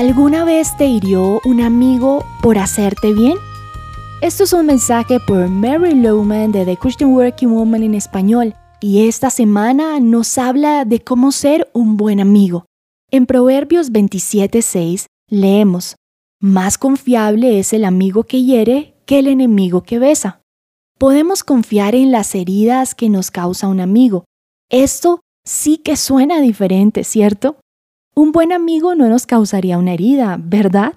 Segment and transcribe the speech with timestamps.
[0.00, 3.34] ¿Alguna vez te hirió un amigo por hacerte bien?
[4.22, 9.06] Esto es un mensaje por Mary Lowman de The Christian Working Woman en español y
[9.08, 12.64] esta semana nos habla de cómo ser un buen amigo.
[13.10, 15.96] En Proverbios 27:6 leemos,
[16.40, 20.40] Más confiable es el amigo que hiere que el enemigo que besa.
[20.96, 24.24] Podemos confiar en las heridas que nos causa un amigo.
[24.70, 27.59] Esto sí que suena diferente, ¿cierto?
[28.20, 30.92] Un buen amigo no nos causaría una herida, ¿verdad?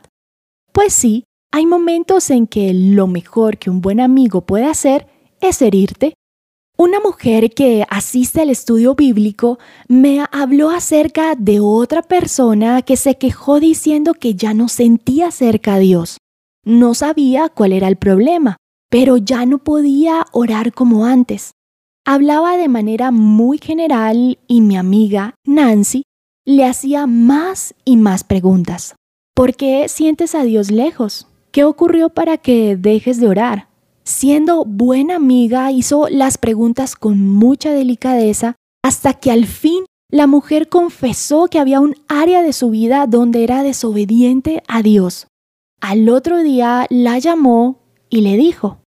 [0.73, 1.23] Pues sí,
[1.53, 5.07] hay momentos en que lo mejor que un buen amigo puede hacer
[5.39, 6.15] es herirte.
[6.77, 13.15] Una mujer que asiste al estudio bíblico me habló acerca de otra persona que se
[13.15, 16.17] quejó diciendo que ya no sentía cerca a Dios.
[16.65, 18.57] No sabía cuál era el problema,
[18.89, 21.51] pero ya no podía orar como antes.
[22.03, 26.03] Hablaba de manera muy general y mi amiga, Nancy,
[26.45, 28.95] le hacía más y más preguntas.
[29.35, 31.27] ¿Por qué sientes a Dios lejos?
[31.51, 33.67] ¿Qué ocurrió para que dejes de orar?
[34.03, 40.69] Siendo buena amiga, hizo las preguntas con mucha delicadeza hasta que al fin la mujer
[40.69, 45.27] confesó que había un área de su vida donde era desobediente a Dios.
[45.81, 47.79] Al otro día la llamó
[48.09, 48.79] y le dijo,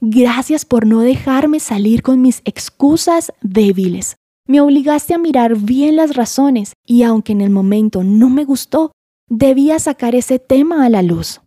[0.00, 4.16] Gracias por no dejarme salir con mis excusas débiles.
[4.46, 8.92] Me obligaste a mirar bien las razones y aunque en el momento no me gustó,
[9.28, 11.40] debía sacar ese tema a la luz.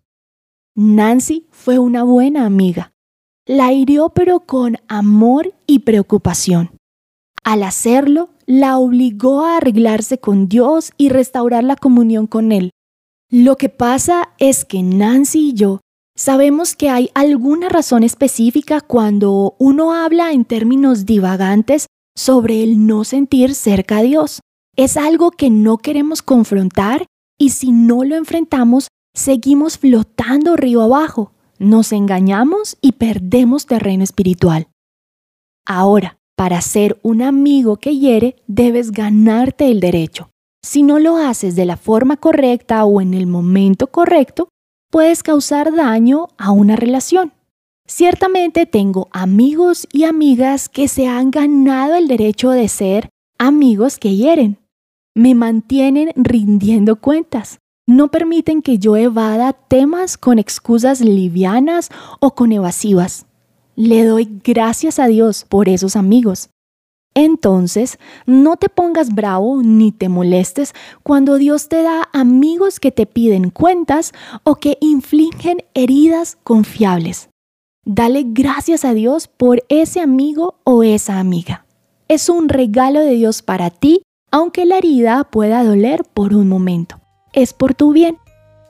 [0.76, 2.92] Nancy fue una buena amiga.
[3.46, 6.72] La hirió pero con amor y preocupación.
[7.44, 12.72] Al hacerlo, la obligó a arreglarse con Dios y restaurar la comunión con Él.
[13.30, 15.82] Lo que pasa es que Nancy y yo
[16.16, 21.86] sabemos que hay alguna razón específica cuando uno habla en términos divagantes
[22.18, 24.42] sobre el no sentir cerca a Dios.
[24.76, 27.06] Es algo que no queremos confrontar
[27.40, 34.68] y si no lo enfrentamos, seguimos flotando río abajo, nos engañamos y perdemos terreno espiritual.
[35.66, 40.30] Ahora, para ser un amigo que hiere, debes ganarte el derecho.
[40.64, 44.50] Si no lo haces de la forma correcta o en el momento correcto,
[44.92, 47.34] puedes causar daño a una relación.
[47.90, 53.08] Ciertamente tengo amigos y amigas que se han ganado el derecho de ser
[53.40, 54.58] amigos que hieren.
[55.16, 57.60] Me mantienen rindiendo cuentas.
[57.88, 61.90] No permiten que yo evada temas con excusas livianas
[62.20, 63.26] o con evasivas.
[63.78, 66.50] Le doy gracias a Dios por esos amigos.
[67.14, 70.74] Entonces, no te pongas bravo ni te molestes
[71.04, 74.12] cuando Dios te da amigos que te piden cuentas
[74.44, 77.30] o que infligen heridas confiables.
[77.90, 81.66] Dale gracias a Dios por ese amigo o esa amiga.
[82.10, 87.00] Es un regalo de Dios para ti, aunque la herida pueda doler por un momento.
[87.32, 88.18] Es por tu bien.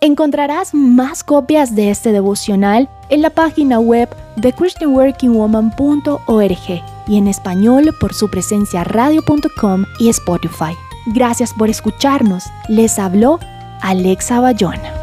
[0.01, 7.95] Encontrarás más copias de este devocional en la página web de christianworkingwoman.org y en español
[7.99, 10.75] por su presencia radio.com y Spotify.
[11.07, 12.43] Gracias por escucharnos.
[12.69, 13.39] Les habló
[13.81, 14.96] Alexa Bayona.